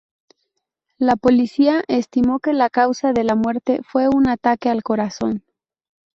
[0.97, 5.43] La policía estimó que la causa de la muerte fue un ataque al corazón.